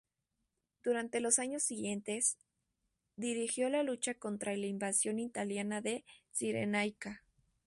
[0.83, 2.39] Durante los años siguientes,
[3.17, 7.23] dirigió la lucha contra la invasión italiana de Cirenaica.